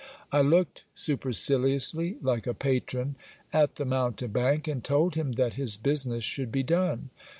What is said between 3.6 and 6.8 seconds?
the mountebank, and told him that his business should be